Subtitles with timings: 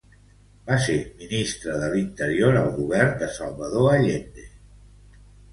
[0.69, 4.51] Va ser ministre de l'interior al govern de Salvador Allende.